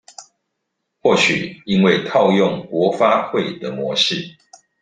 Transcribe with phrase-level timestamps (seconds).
[0.99, 4.35] 或許因為套用國發會的模式